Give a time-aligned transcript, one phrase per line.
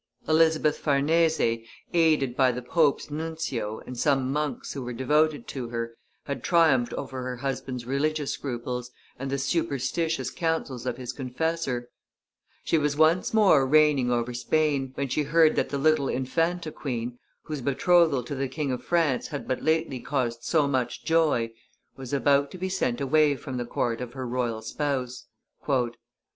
[0.27, 1.59] Elizabeth Farnese,
[1.93, 6.91] aided by the pope's nuncio and some monks who were devoted to her, had triumphed
[6.93, 11.87] over her husband's religious scruples and the superstitious counsels of his confessor;
[12.63, 17.19] she was once more reigning over Spain, when she heard that the little Infanta queen,
[17.43, 21.51] whose betrothal to the King of France had but lately caused so much joy,
[21.95, 25.27] was about to be sent away from the court of her royal spouse.